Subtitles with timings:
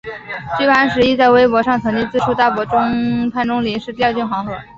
[0.57, 4.57] 据潘石屹在微博上曾经自述大伯潘钟麟是掉进黄河。